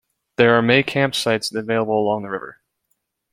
There 0.37 0.57
are 0.57 0.63
may 0.63 0.81
camp 0.81 1.13
sites 1.13 1.53
available 1.53 1.93
along 2.01 2.23
the 2.23 2.31
river. 2.31 2.59